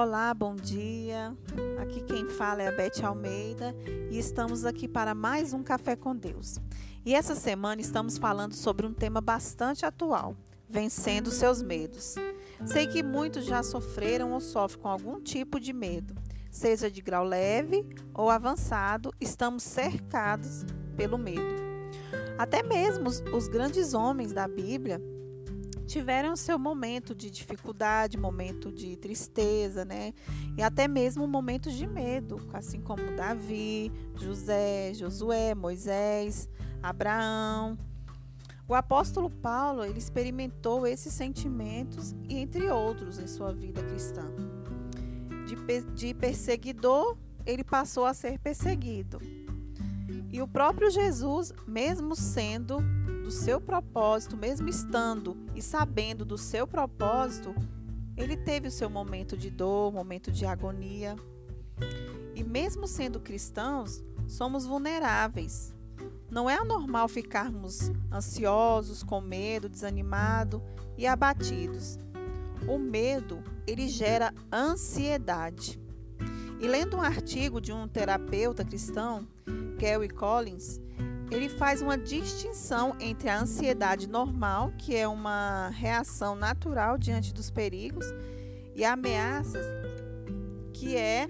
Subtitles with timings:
[0.00, 1.36] Olá, bom dia.
[1.82, 3.74] Aqui quem fala é a Beth Almeida
[4.08, 6.60] e estamos aqui para mais um Café com Deus.
[7.04, 10.36] E essa semana estamos falando sobre um tema bastante atual:
[10.68, 12.14] vencendo seus medos.
[12.64, 16.14] Sei que muitos já sofreram ou sofrem com algum tipo de medo,
[16.48, 20.64] seja de grau leve ou avançado, estamos cercados
[20.96, 21.58] pelo medo.
[22.38, 25.02] Até mesmo os, os grandes homens da Bíblia
[25.88, 30.12] tiveram seu momento de dificuldade, momento de tristeza, né?
[30.56, 36.48] E até mesmo momentos de medo, assim como Davi, José, Josué, Moisés,
[36.82, 37.78] Abraão.
[38.68, 44.30] O apóstolo Paulo, ele experimentou esses sentimentos e entre outros em sua vida cristã.
[45.46, 49.18] De, de perseguidor, ele passou a ser perseguido.
[50.30, 52.80] E o próprio Jesus, mesmo sendo
[53.28, 57.54] do seu propósito, mesmo estando e sabendo do seu propósito,
[58.16, 61.14] ele teve o seu momento de dor, momento de agonia.
[62.34, 65.74] E mesmo sendo cristãos, somos vulneráveis.
[66.30, 70.62] Não é anormal ficarmos ansiosos, com medo, desanimados
[70.96, 71.98] e abatidos.
[72.66, 75.78] O medo, ele gera ansiedade.
[76.58, 79.28] E lendo um artigo de um terapeuta cristão,
[79.78, 80.80] Gary Collins,
[81.30, 87.50] ele faz uma distinção entre a ansiedade normal, que é uma reação natural diante dos
[87.50, 88.06] perigos,
[88.74, 89.66] e ameaças,
[90.72, 91.28] que é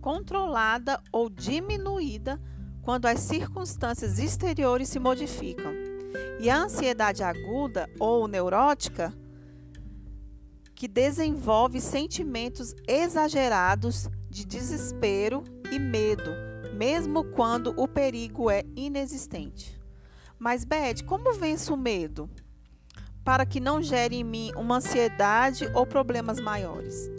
[0.00, 2.40] controlada ou diminuída
[2.82, 5.72] quando as circunstâncias exteriores se modificam.
[6.38, 9.12] E a ansiedade aguda ou neurótica,
[10.74, 16.45] que desenvolve sentimentos exagerados de desespero e medo
[16.76, 19.80] mesmo quando o perigo é inexistente.
[20.38, 22.28] Mas, Beth, como venço o medo?
[23.24, 27.10] Para que não gere em mim uma ansiedade ou problemas maiores.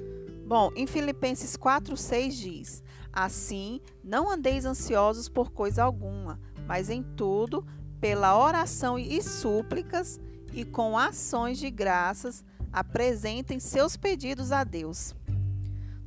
[0.45, 7.65] Bom, em Filipenses 4,6 diz: Assim, não andeis ansiosos por coisa alguma, mas em tudo,
[7.99, 10.19] pela oração e súplicas
[10.53, 15.15] e com ações de graças, apresentem seus pedidos a Deus.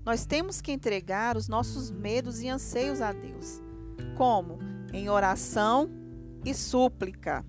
[0.05, 3.61] Nós temos que entregar os nossos medos e anseios a Deus.
[4.17, 4.59] Como?
[4.93, 5.91] Em oração
[6.45, 7.45] e súplica.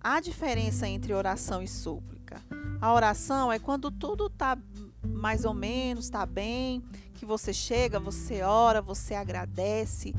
[0.00, 2.40] Há diferença entre oração e súplica.
[2.80, 4.58] A oração é quando tudo está
[5.02, 6.82] mais ou menos, está bem,
[7.14, 10.14] que você chega, você ora, você agradece.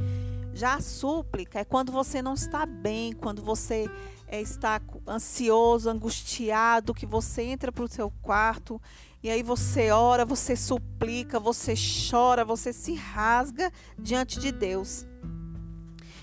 [0.55, 3.91] Já a súplica é quando você não está bem, quando você
[4.25, 8.81] é, está ansioso, angustiado, que você entra para o seu quarto
[9.21, 11.73] e aí você ora, você suplica, você
[12.09, 15.05] chora, você se rasga diante de Deus.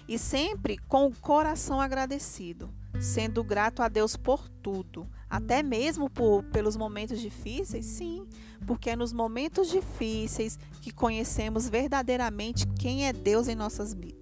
[0.08, 6.42] E sempre com o coração agradecido, sendo grato a Deus por tudo, até mesmo por,
[6.44, 8.26] pelos momentos difíceis, sim,
[8.66, 14.21] porque é nos momentos difíceis que conhecemos verdadeiramente quem é Deus em nossas vidas.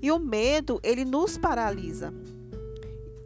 [0.00, 2.12] E o medo, ele nos paralisa.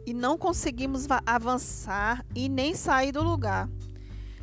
[0.05, 3.69] E não conseguimos avançar e nem sair do lugar.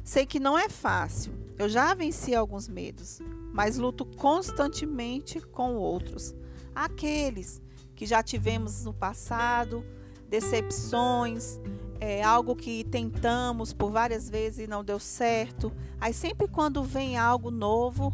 [0.05, 1.33] Sei que não é fácil.
[1.59, 3.21] Eu já venci alguns medos,
[3.53, 6.35] mas luto constantemente com outros.
[6.75, 7.63] Aqueles
[7.95, 9.83] que já tivemos no passado,
[10.29, 11.59] decepções,
[11.99, 15.73] é, algo que tentamos por várias vezes e não deu certo.
[16.01, 18.13] Aí sempre quando vem algo novo,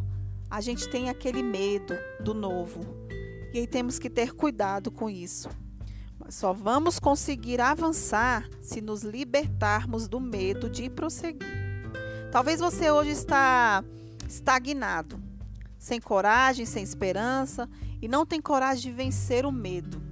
[0.52, 2.80] a gente tem aquele medo do novo.
[3.54, 5.48] E aí temos que ter cuidado com isso.
[6.28, 11.48] Só vamos conseguir avançar se nos libertarmos do medo de prosseguir.
[12.30, 13.82] Talvez você hoje está
[14.28, 15.18] estagnado,
[15.78, 17.66] sem coragem, sem esperança
[18.02, 20.02] e não tem coragem de vencer o medo.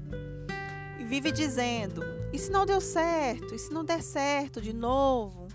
[0.99, 2.03] E vive dizendo:
[2.33, 3.55] e se não deu certo?
[3.55, 5.50] E se não der certo de novo?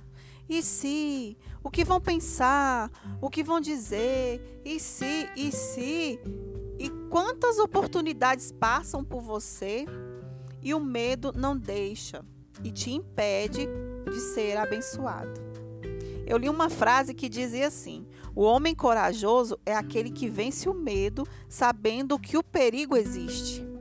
[0.48, 1.38] E se?
[1.64, 2.92] O que vão pensar?
[3.22, 4.62] O que vão dizer?
[4.64, 5.30] E se?
[5.36, 6.20] E se?
[6.78, 9.86] E quantas oportunidades passam por você
[10.62, 12.24] e o medo não deixa
[12.64, 13.68] e te impede
[14.06, 15.46] de ser abençoado?
[16.28, 18.06] Eu li uma frase que dizia assim:
[18.36, 23.75] O homem corajoso é aquele que vence o medo, sabendo que o perigo existe.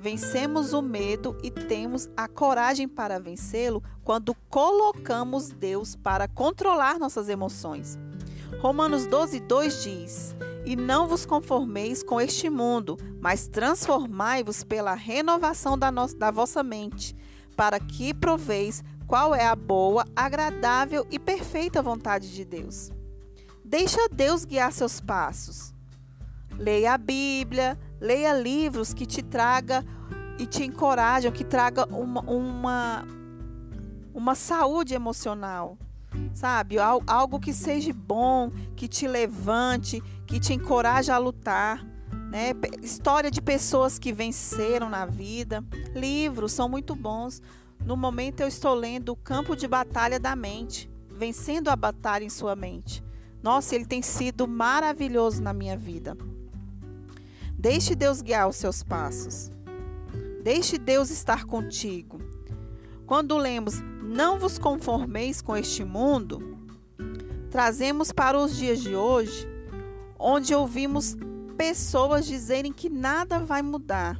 [0.00, 7.28] Vencemos o medo e temos a coragem para vencê-lo quando colocamos Deus para controlar nossas
[7.28, 7.98] emoções.
[8.60, 15.76] Romanos 12, 2 diz: E não vos conformeis com este mundo, mas transformai-vos pela renovação
[15.78, 17.14] da, no da vossa mente,
[17.54, 22.90] para que proveis qual é a boa, agradável e perfeita vontade de Deus.
[23.62, 25.74] Deixa Deus guiar seus passos.
[26.60, 29.82] Leia a Bíblia, leia livros que te traga
[30.38, 33.04] e te encorajam, que traga uma, uma,
[34.12, 35.78] uma saúde emocional.
[36.34, 36.76] sabe?
[36.78, 41.82] Algo que seja bom, que te levante, que te encoraje a lutar.
[42.30, 42.52] Né?
[42.82, 45.64] História de pessoas que venceram na vida.
[45.94, 47.40] Livros são muito bons.
[47.84, 52.30] No momento eu estou lendo O Campo de Batalha da Mente, Vencendo a Batalha em
[52.30, 53.02] Sua Mente.
[53.42, 56.16] Nossa, ele tem sido maravilhoso na minha vida.
[57.60, 59.52] Deixe Deus guiar os seus passos.
[60.42, 62.18] Deixe Deus estar contigo.
[63.06, 66.58] Quando lemos Não vos conformeis com este mundo,
[67.50, 69.46] trazemos para os dias de hoje,
[70.18, 71.16] onde ouvimos
[71.56, 74.18] pessoas dizerem que nada vai mudar.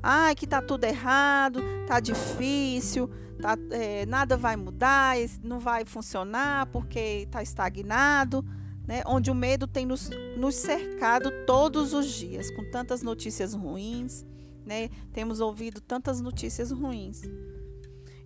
[0.00, 3.10] Ah, que tá tudo errado, tá difícil,
[3.40, 8.44] tá, é, nada vai mudar, não vai funcionar porque está estagnado
[8.86, 14.24] né, onde o medo tem nos, nos cercado todos os dias, com tantas notícias ruins,
[14.64, 17.22] né, temos ouvido tantas notícias ruins.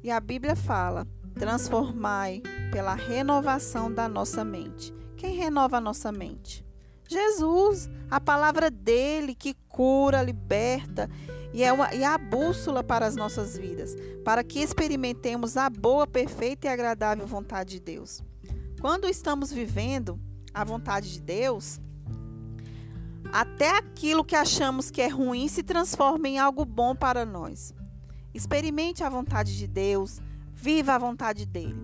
[0.02, 4.92] E a Bíblia fala: transformai pela renovação da nossa mente.
[5.16, 6.64] Quem renova a nossa mente?
[7.08, 11.08] Jesus, a palavra dele que cura, liberta
[11.52, 15.70] e é, uma, e é a bússola para as nossas vidas, para que experimentemos a
[15.70, 18.22] boa, perfeita e agradável vontade de Deus.
[18.80, 20.20] Quando estamos vivendo
[20.56, 21.78] a vontade de Deus,
[23.30, 27.74] até aquilo que achamos que é ruim se transforma em algo bom para nós.
[28.32, 30.18] Experimente a vontade de Deus,
[30.54, 31.76] viva a vontade dele.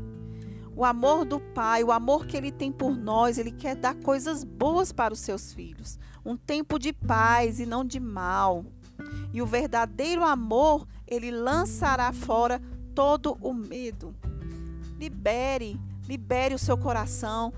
[0.75, 4.43] O amor do Pai, o amor que ele tem por nós, ele quer dar coisas
[4.43, 8.65] boas para os seus filhos, um tempo de paz e não de mal.
[9.35, 12.59] E o verdadeiro amor, ele lançará fora
[12.95, 14.15] todo o medo.
[14.99, 15.79] Libere,
[16.13, 17.55] libere o seu coração,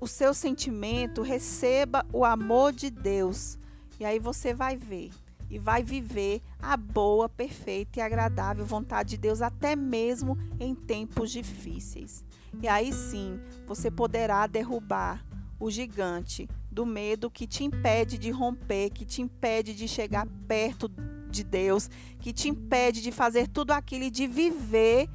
[0.00, 3.58] o seu sentimento, receba o amor de Deus.
[3.98, 5.10] E aí você vai ver
[5.50, 11.30] e vai viver a boa, perfeita e agradável vontade de Deus, até mesmo em tempos
[11.30, 12.24] difíceis.
[12.62, 15.22] E aí sim você poderá derrubar
[15.58, 20.88] o gigante do medo que te impede de romper, que te impede de chegar perto
[21.30, 25.06] de Deus, que te impede de fazer tudo aquilo e de viver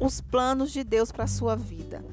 [0.00, 2.04] os planos de Deus para a sua vida.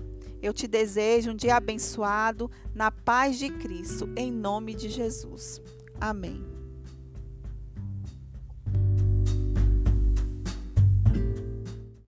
[0.41, 5.61] Eu te desejo um dia abençoado na paz de Cristo, em nome de Jesus.
[5.99, 6.54] Amém.